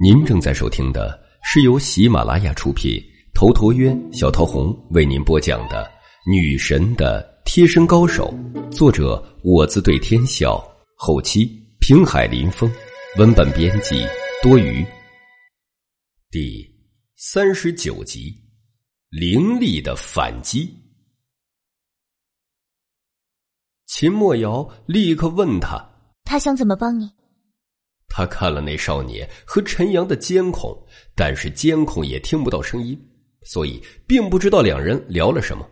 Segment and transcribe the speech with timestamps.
[0.00, 3.02] 您正在收听的是由喜马拉雅出品，
[3.34, 5.84] 头陀渊、小桃红为您播讲的
[6.30, 8.32] 《女神的贴身高手》，
[8.70, 10.62] 作者我自对天笑，
[10.96, 11.46] 后期
[11.80, 12.70] 平海林风，
[13.18, 14.06] 文本编辑
[14.42, 14.84] 多余。
[16.30, 16.64] 第
[17.16, 18.34] 三十九集，
[19.10, 20.70] 凌厉的反击。
[23.86, 25.82] 秦墨瑶立刻问他
[26.22, 27.10] ：“他想怎么帮你？”
[28.18, 30.76] 他看了那少年和陈阳的监控，
[31.14, 33.00] 但是监控也听不到声音，
[33.44, 35.64] 所以并不知道两人聊了什么。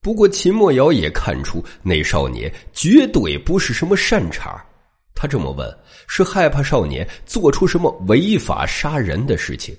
[0.00, 4.64] 不过秦墨瑶也看出那少年绝对不是什么善茬
[5.12, 5.68] 他这么问
[6.06, 9.76] 是害怕少年做出什么违法杀人的事情。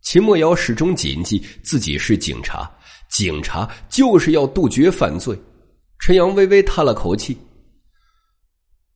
[0.00, 2.66] 秦墨瑶始终谨记自己是警察，
[3.10, 5.38] 警察就是要杜绝犯罪。
[5.98, 7.36] 陈阳微微叹了口气：“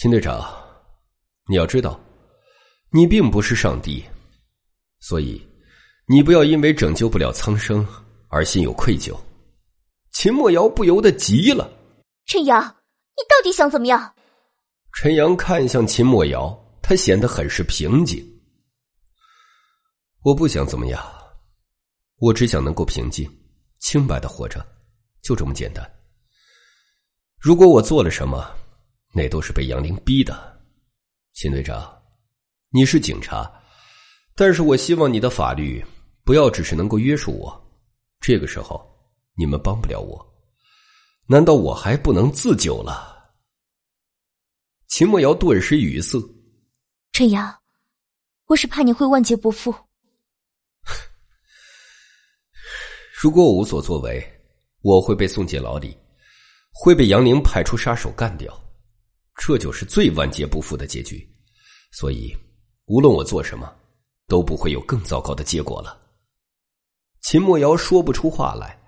[0.00, 0.42] 秦队长。”
[1.50, 1.98] 你要知道，
[2.90, 4.04] 你并不是上帝，
[5.00, 5.44] 所以
[6.06, 7.84] 你不要因为拯救不了苍生
[8.28, 9.18] 而心有愧疚。
[10.12, 11.68] 秦墨瑶不由得急了
[12.26, 14.14] ：“陈阳，你到底想怎么样？”
[14.94, 18.24] 陈阳看向秦墨瑶，他显得很是平静。
[20.22, 21.04] 我不想怎么样，
[22.18, 23.28] 我只想能够平静、
[23.80, 24.64] 清白的活着，
[25.20, 25.84] 就这么简单。
[27.40, 28.48] 如果我做了什么，
[29.12, 30.48] 那都是被杨玲逼的。
[31.40, 31.90] 秦队长，
[32.68, 33.50] 你是警察，
[34.34, 35.82] 但是我希望你的法律
[36.22, 37.80] 不要只是能够约束我。
[38.20, 38.86] 这个时候，
[39.38, 40.22] 你们帮不了我，
[41.26, 43.32] 难道我还不能自救了？
[44.88, 46.18] 秦墨瑶顿时语塞。
[47.12, 47.58] 陈阳，
[48.44, 49.74] 我是怕你会万劫不复。
[53.18, 54.22] 如果我无所作为，
[54.82, 55.96] 我会被送进牢里，
[56.70, 58.54] 会被杨凌派出杀手干掉。
[59.42, 61.26] 这就是最万劫不复的结局，
[61.92, 62.36] 所以
[62.84, 63.72] 无论我做什么，
[64.28, 65.98] 都不会有更糟糕的结果了。
[67.22, 68.78] 秦墨瑶说不出话来，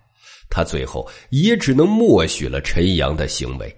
[0.50, 3.74] 他最后也只能默许了陈阳的行为，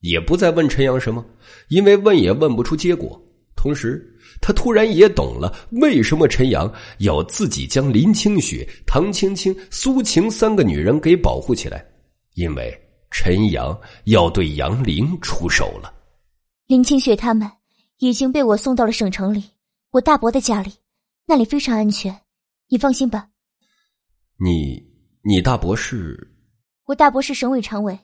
[0.00, 1.24] 也不再问陈阳什么，
[1.68, 3.22] 因为问也问不出结果。
[3.54, 4.04] 同时，
[4.40, 11.86] 他突然也懂了为什么陈阳要自己将林清雪、唐青青、苏晴三个女人给保护起来，
[12.34, 12.76] 因为
[13.12, 15.92] 陈阳要对杨玲出手了。
[16.66, 17.48] 林清雪他们
[17.98, 19.44] 已经被我送到了省城里，
[19.92, 20.72] 我大伯的家里，
[21.24, 22.22] 那里非常安全，
[22.68, 23.28] 你放心吧。
[24.36, 24.82] 你，
[25.22, 26.18] 你大伯是？
[26.86, 27.96] 我大伯是省委常委。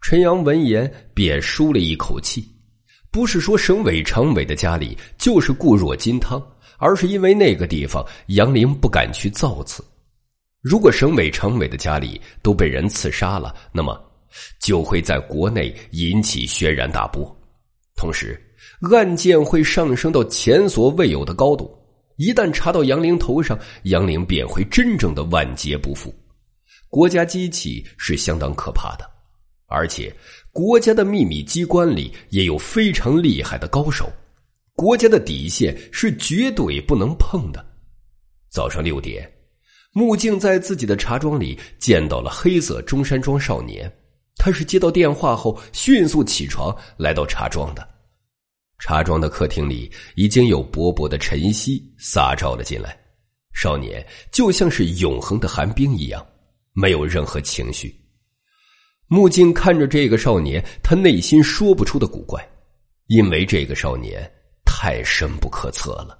[0.00, 2.50] 陈阳闻言便舒了一口气，
[3.10, 6.42] 不是说省委常委的家里就是固若金汤，
[6.78, 9.84] 而是因为那个地方杨林不敢去造次。
[10.62, 14.02] 如果省委常委的家里都被人刺杀了，那么
[14.58, 17.37] 就会在国内引起轩然大波。
[17.98, 18.40] 同时，
[18.92, 21.68] 案件会上升到前所未有的高度。
[22.14, 26.14] 一旦查到杨凌头上，杨凌便会真正的万劫不复。
[26.88, 29.04] 国家机器是相当可怕的，
[29.66, 30.14] 而且
[30.52, 34.08] 国家的秘密机关里也有非常厉害的高手。
[34.74, 37.66] 国家的底线是绝对不能碰的。
[38.48, 39.28] 早上六点，
[39.92, 43.92] 穆静在自己的茶庄里见到了黑色中山装少年。
[44.38, 47.86] 他是接到电话后迅速起床来到茶庄的，
[48.78, 52.96] 茶庄的客厅里已经有薄薄的晨曦洒照了进来，
[53.52, 56.24] 少年就像是永恒的寒冰一样，
[56.72, 57.94] 没有任何情绪。
[59.08, 62.46] 木镜看着这个少年，他内心说不出的古怪，
[63.06, 64.22] 因为这个少年
[64.64, 66.16] 太深不可测了。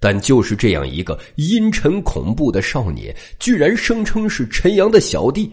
[0.00, 5.52] 但就是这样一个阴沉恐怖的少年，居然声称是陈阳的小弟。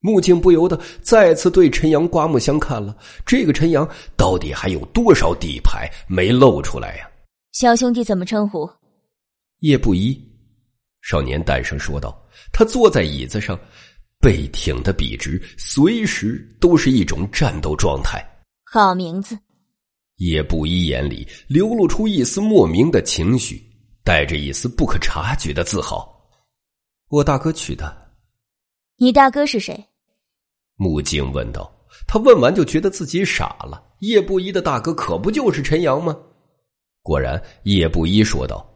[0.00, 2.96] 穆静不由得再次对陈阳刮目相看了。
[3.26, 7.10] 这个陈阳到底还有多少底牌没露出来呀？
[7.52, 8.68] 小兄弟怎么称呼？
[9.60, 10.16] 叶不一。
[11.02, 12.16] 少年淡声说道。
[12.52, 13.58] 他坐在椅子上，
[14.20, 18.24] 背挺的笔直，随时都是一种战斗状态。
[18.64, 19.36] 好名字。
[20.16, 23.60] 叶不一眼里流露出一丝莫名的情绪，
[24.04, 26.08] 带着一丝不可察觉的自豪。
[27.08, 28.07] 我大哥取的。
[29.00, 29.86] 你大哥是谁？
[30.74, 31.72] 穆静问道。
[32.06, 33.82] 他问完就觉得自己傻了。
[34.00, 36.16] 叶不一的大哥可不就是陈阳吗？
[37.02, 38.68] 果然，叶不一说道：“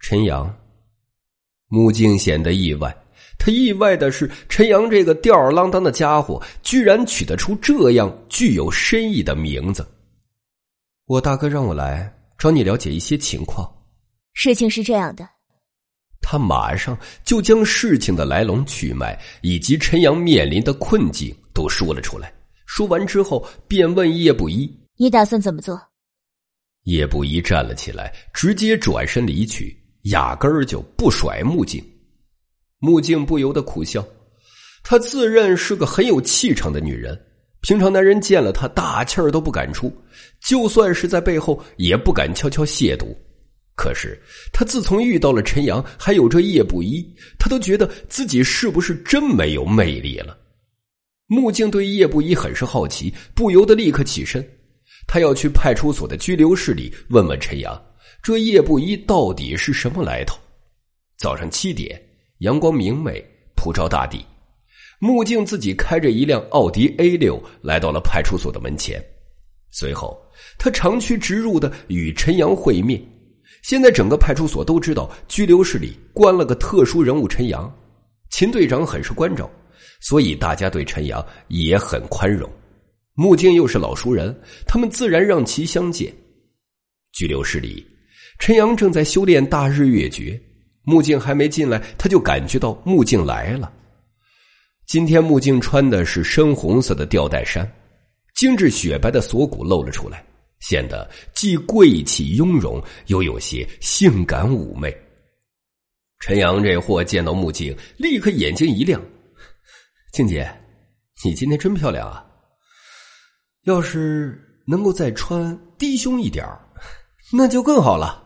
[0.00, 0.52] 陈阳。”
[1.68, 2.96] 穆静显得意外。
[3.38, 9.86] 他意外的是，陈阳这个吊儿郎当的家伙，居然取得出这样具有深意的名字。
[11.04, 13.70] 我大哥让我来找你了解一些情况。
[14.32, 15.28] 事情是这样的。
[16.22, 22.32] 他马上就将事情的来龙去脉以及陈阳面临的困境都说了出来。
[22.64, 25.78] 说完之后，便问叶不一：“你打算怎么做？”
[26.84, 31.84] 叶不一站了起来，直接转身离去，压根儿就不甩木镜。
[32.78, 34.04] 木镜不由得苦笑，
[34.82, 37.20] 她自认是个很有气场的女人，
[37.60, 39.92] 平常男人见了她大气儿都不敢出，
[40.40, 43.14] 就算是在背后也不敢悄悄亵渎。
[43.74, 44.20] 可是
[44.52, 47.02] 他自从遇到了陈阳，还有这叶不一，
[47.38, 50.36] 他都觉得自己是不是真没有魅力了。
[51.26, 54.46] 木镜对叶不一很是好奇，不由得立刻起身。
[55.06, 57.82] 他要去派出所的拘留室里问问陈阳，
[58.22, 60.38] 这叶不一到底是什么来头。
[61.16, 62.00] 早上七点，
[62.38, 63.24] 阳光明媚，
[63.56, 64.24] 普照大地。
[64.98, 69.02] 木镜自己开着一辆奥迪 A 六来到了派出所的门前，
[69.70, 70.16] 随后
[70.58, 73.02] 他长驱直入的与陈阳会面。
[73.62, 77.72] 现在整个派出所都知道拘留室里关了个特殊人物陈阳，
[78.30, 79.48] 秦队长很是关照，
[80.00, 82.50] 所以大家对陈阳也很宽容。
[83.14, 84.36] 木镜又是老熟人，
[84.66, 86.12] 他们自然让其相见。
[87.12, 87.86] 拘留室里，
[88.38, 90.40] 陈阳正在修炼大日月诀。
[90.84, 93.72] 木镜还没进来，他就感觉到木镜来了。
[94.86, 97.70] 今天木镜穿的是深红色的吊带衫，
[98.34, 100.24] 精致雪白的锁骨露了出来，
[100.62, 104.96] 显得既贵气雍容，又有些性感妩媚。
[106.20, 109.02] 陈阳这货见到木镜，立刻眼睛一亮
[110.14, 110.48] ：“静姐，
[111.24, 112.24] 你今天真漂亮啊！”
[113.66, 116.46] 要是能够再穿低胸一点
[117.32, 118.22] 那就更好了。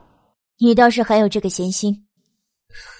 [0.58, 2.06] 你倒是还有这个闲心。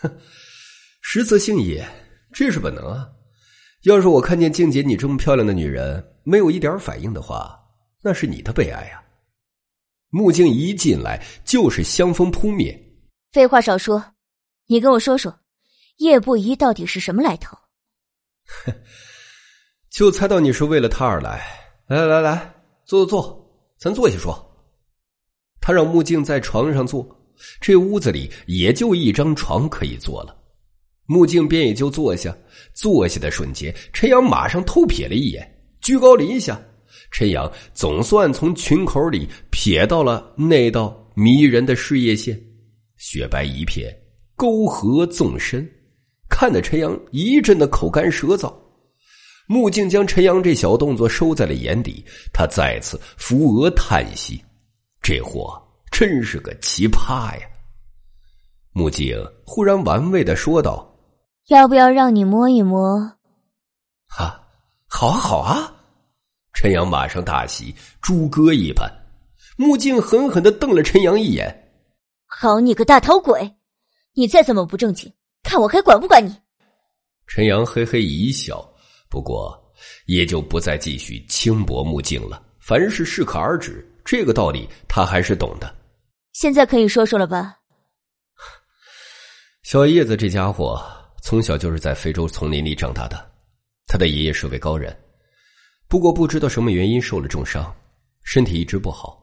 [1.03, 1.87] 实则性也，
[2.33, 3.07] 这是本能啊。
[3.83, 7.55] 要是我看见静姐你这么漂亮的女人没有一点反应的话，
[8.03, 9.03] 那是你的悲哀呀。
[10.17, 12.75] 木镜一进来就是香风扑面。
[13.33, 14.03] 废话少说，
[14.67, 15.39] 你跟我说说，
[15.99, 17.55] 叶不疑到底是什么来头？
[18.65, 18.73] 哼
[19.93, 21.47] 就猜到你是为了他而来。
[21.89, 22.55] 来来来，
[22.87, 24.35] 坐坐坐，咱坐下说。
[25.61, 27.07] 他让木镜在床上坐，
[27.61, 30.35] 这屋子里也就一张床可以坐了。
[31.05, 32.35] 木镜便也就坐下。
[32.73, 35.47] 坐下的瞬间，陈阳马上偷瞥了一眼，
[35.83, 36.59] 居高临下，
[37.11, 42.39] 陈阳总算从群口里瞥到了那道迷人的事业线，
[42.97, 43.95] 雪白一片，
[44.35, 45.67] 沟壑纵深，
[46.29, 48.53] 看得陈阳一阵的口干舌燥。
[49.49, 54.45] 木镜将陈阳这小动作收在了眼底，他再次扶额叹息
[55.01, 55.57] ：“这货
[55.93, 57.47] 真是个奇葩呀！”
[58.75, 59.17] 木镜
[59.47, 60.93] 忽然玩味的说道
[61.47, 62.99] ：“要不要让你摸一摸
[64.11, 64.43] ？”“哈，
[64.89, 65.73] 好啊，好啊！”
[66.57, 68.91] 陈阳马上大喜，猪哥一般。
[69.59, 71.55] 木镜狠狠的瞪了陈阳一眼
[72.25, 73.55] ：“好你个大头鬼！
[74.15, 75.13] 你再怎么不正经，
[75.43, 76.35] 看我还管不管你！”
[77.29, 78.67] 陈阳嘿嘿一笑。
[79.11, 79.55] 不过，
[80.07, 82.43] 也就不再继续轻薄木镜了。
[82.59, 85.73] 凡事适可而止，这个道理他还是懂的。
[86.33, 87.55] 现在可以说说了吧？
[89.63, 90.83] 小叶子这家伙
[91.21, 93.31] 从小就是在非洲丛林里长大的，
[93.87, 94.97] 他的爷爷是位高人，
[95.89, 97.75] 不过不知道什么原因受了重伤，
[98.25, 99.23] 身体一直不好。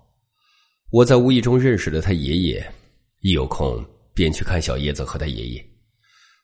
[0.91, 2.73] 我在无意中认识了他爷爷，
[3.19, 3.83] 一有空
[4.13, 5.65] 便去看小叶子和他爷爷。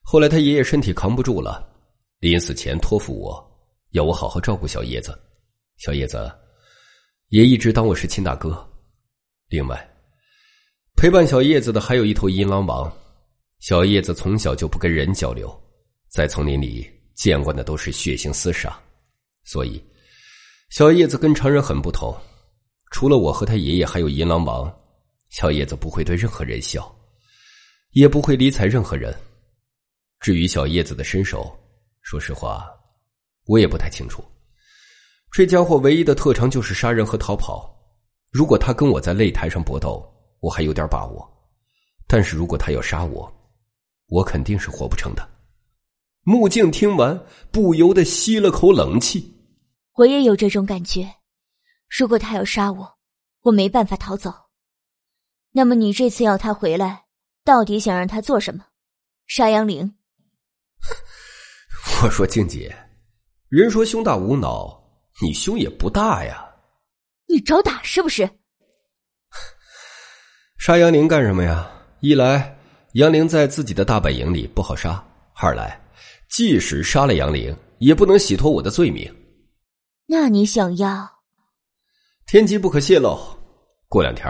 [0.02, 1.68] 后来他爷爷身体扛不住了。
[2.20, 3.42] 临死前托付我，
[3.92, 5.18] 要我好好照顾小叶子。
[5.78, 6.30] 小叶子
[7.30, 8.68] 也一直当我是亲大哥。
[9.48, 9.90] 另外，
[10.98, 12.92] 陪伴小叶子的还有一头银狼王。
[13.60, 15.50] 小叶子从小就不跟人交流，
[16.10, 18.78] 在丛林里见惯的都是血腥厮杀，
[19.44, 19.82] 所以
[20.70, 22.16] 小叶子跟常人很不同。
[22.92, 24.72] 除了我和他爷爷还有银狼王，
[25.30, 26.96] 小叶子不会对任何人笑，
[27.92, 29.16] 也不会理睬任何人。
[30.20, 31.56] 至于小叶子的身手，
[32.02, 32.68] 说实话，
[33.46, 34.24] 我也不太清楚。
[35.32, 37.76] 这家伙唯一的特长就是杀人和逃跑。
[38.32, 40.04] 如果他跟我在擂台上搏斗，
[40.40, 41.24] 我还有点把握；
[42.08, 43.32] 但是如果他要杀我，
[44.08, 45.28] 我肯定是活不成的。
[46.24, 47.20] 木镜听完，
[47.52, 49.39] 不由得吸了口冷气。
[50.00, 51.16] 我也有这种感觉。
[51.90, 52.98] 如果他要杀我，
[53.42, 54.34] 我没办法逃走。
[55.52, 57.04] 那么你这次要他回来，
[57.44, 58.64] 到底想让他做什么？
[59.28, 59.94] 杀杨凌？
[62.02, 62.74] 我说静姐，
[63.50, 64.82] 人说胸大无脑，
[65.22, 66.50] 你胸也不大呀。
[67.28, 68.24] 你找打是不是？
[70.58, 71.70] 杀杨凌干什么呀？
[72.00, 72.58] 一来
[72.94, 75.04] 杨凌在自己的大本营里不好杀；
[75.34, 75.78] 二来
[76.30, 79.14] 即使杀了杨凌，也不能洗脱我的罪名。
[80.12, 81.08] 那你想要？
[82.26, 83.16] 天机不可泄露，
[83.88, 84.28] 过两天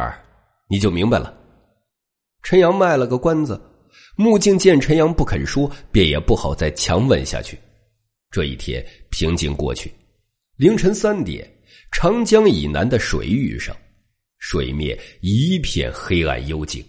[0.70, 1.34] 你就明白了。
[2.44, 3.60] 陈阳卖了个关子。
[4.18, 7.58] 木镜见陈阳不肯说，便也不好再强问下去。
[8.30, 9.90] 这一天平静过去。
[10.58, 11.50] 凌晨三点，
[11.94, 13.74] 长江以南的水域上，
[14.40, 16.86] 水面一片黑暗幽静，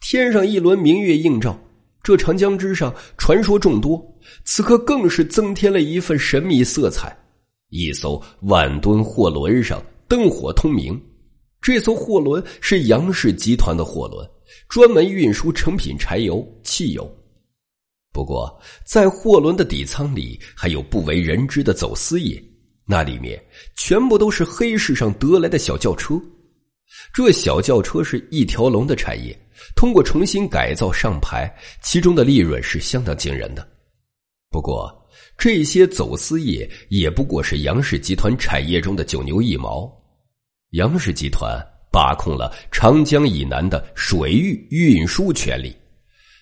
[0.00, 1.58] 天上一轮明月映照。
[2.00, 4.00] 这长江之上传说众多，
[4.44, 7.14] 此刻更是增添了一份神秘色彩。
[7.70, 11.00] 一艘万吨货轮上灯火通明，
[11.60, 14.28] 这艘货轮是杨氏集团的货轮，
[14.68, 17.08] 专门运输成品柴油、汽油。
[18.12, 22.42] 不过，在货轮的底舱里还有不为人知的走私业，
[22.84, 23.40] 那里面
[23.76, 26.20] 全部都是黑市上得来的小轿车。
[27.14, 29.38] 这小轿车是一条龙的产业，
[29.76, 31.48] 通过重新改造上牌，
[31.84, 33.64] 其中的利润是相当惊人的。
[34.50, 34.99] 不过，
[35.40, 39.90] 这些走私业也不过是杨氏集团产业中的九牛一毛。
[40.72, 41.58] 杨氏集团
[41.90, 45.74] 把控了长江以南的水域运输权利，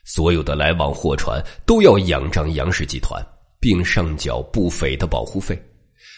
[0.04, 3.24] 所有的来往货船都要仰仗杨氏集团，
[3.60, 5.56] 并上缴不菲的保护费。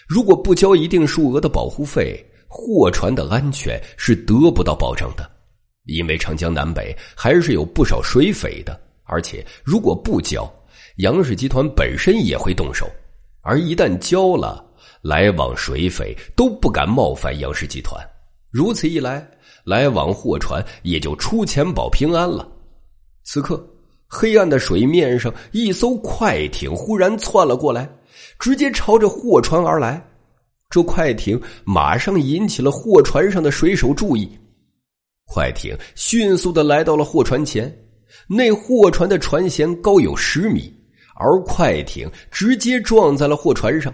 [0.09, 2.19] 如果不交一定数额的保护费，
[2.49, 5.31] 货船的安全是得不到保障的，
[5.85, 10.51] 因为长江南北还是有不少水匪的，而且如果不交，
[11.01, 12.87] 杨氏集团本身也会动手，
[13.41, 14.63] 而一旦交了，
[15.01, 17.99] 来往水匪都不敢冒犯杨氏集团，
[18.51, 19.27] 如此一来，
[19.65, 22.47] 来往货船也就出钱保平安了。
[23.25, 23.67] 此刻，
[24.07, 27.91] 黑暗的水面上，一艘快艇忽然窜了过来，
[28.39, 30.07] 直接朝着货船而来。
[30.69, 34.31] 这快艇马上引起了货船上的水手注意，
[35.25, 37.75] 快艇迅速的来到了货船前，
[38.29, 40.73] 那货船的船舷高有十米，
[41.21, 43.93] 而快艇直接撞在了货船上，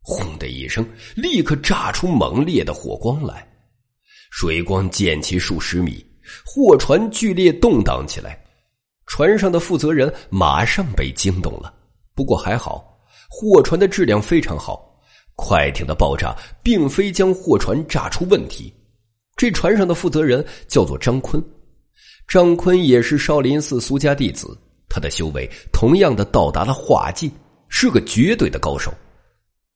[0.00, 3.46] 轰的一声，立刻炸出猛烈的火光来，
[4.30, 6.04] 水光溅起数十米，
[6.44, 8.42] 货船剧烈动荡起来，
[9.06, 11.72] 船上的负责人马上被惊动了，
[12.14, 14.90] 不过还好，货船的质量非常好。
[15.36, 18.72] 快艇的爆炸并非将货船炸出问题，
[19.36, 21.44] 这船上的负责人叫做张坤，
[22.28, 24.56] 张坤也是少林寺苏家弟子，
[24.94, 27.28] 他的修为同样的到达了化境，
[27.68, 28.94] 是个绝对的高手。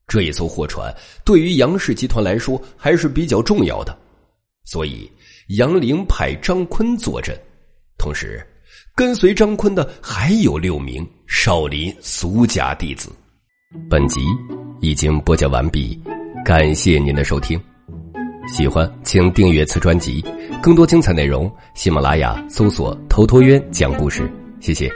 [0.07, 0.95] 这一艘货船
[1.25, 3.99] 对于杨氏集团来说还是比较重要的，
[4.65, 5.11] 所以
[5.57, 7.37] 杨凌派张坤坐镇，
[7.99, 8.41] 同时
[8.95, 13.11] 跟随张坤的还有六名少林俗家弟子。
[13.91, 14.21] 本集。
[14.81, 16.01] 已经播讲完毕，
[16.45, 17.61] 感谢您的收听。
[18.47, 20.25] 喜欢请订阅此专辑，
[20.63, 24.31] 更多精彩内容，喜马拉雅搜索“头陀渊讲故事”。
[24.63, 24.89] 谢谢。